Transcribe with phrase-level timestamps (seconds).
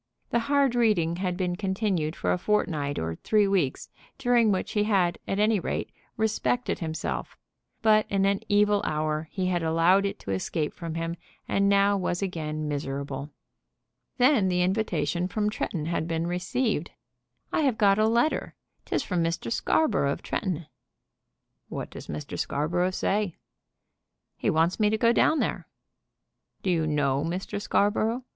[0.31, 4.85] The hard reading had been continued for a fortnight or three weeks, during which he
[4.85, 7.37] had, at any rate, respected himself,
[7.83, 11.17] but in an evil hour he had allowed it to escape from him,
[11.47, 13.29] and now was again miserable.
[14.17, 16.89] Then the invitation from Tretton had been received.
[17.53, 18.55] "I have got a letter;
[18.85, 19.51] 'tis from Mr.
[19.51, 20.65] Scarborough of Tretton."
[21.69, 22.39] "What does Mr.
[22.39, 23.35] Scarborough say?"
[24.35, 25.67] "He wants me to go down there."
[26.63, 27.61] "Do you know Mr.
[27.61, 28.23] Scarborough?